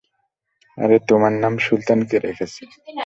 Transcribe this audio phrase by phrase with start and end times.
[0.77, 2.61] আরে, তোমার নাম সুলতান কে রেখেছে?